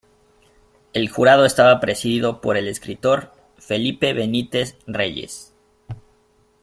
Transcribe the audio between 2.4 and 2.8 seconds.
por el